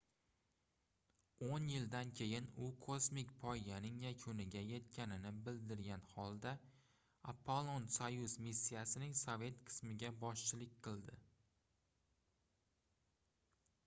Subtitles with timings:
[1.47, 6.55] oʻn yildan keyin u kosmik poyganing yakuniga yetganini bildirgan holda
[7.35, 11.21] apollon-soyuz missiyasining sovet qismiga boshchilik qildi